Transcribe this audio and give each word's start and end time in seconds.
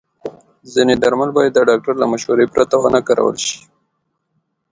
ځینې 0.73 0.93
درمل 1.03 1.29
باید 1.37 1.53
د 1.55 1.59
ډاکټر 1.69 1.95
له 1.99 2.05
مشورې 2.13 2.45
پرته 2.53 2.75
ونه 2.79 2.99
کارول 3.07 3.37
شي. 3.45 3.57